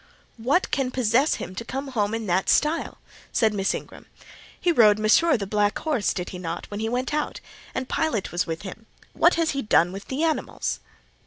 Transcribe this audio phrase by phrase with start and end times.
[0.37, 2.97] "What can possess him to come home in that style?"
[3.31, 4.07] said Miss Ingram.
[4.59, 7.39] "He rode Mesrour (the black horse), did he not, when he went out?
[7.75, 10.79] and Pilot was with him:—what has he done with the animals?"